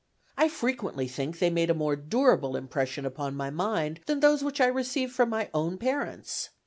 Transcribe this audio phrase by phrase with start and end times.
[0.35, 4.59] I frequently think they made a more durable impression upon my mind than those which
[4.59, 6.49] I received from my own parents.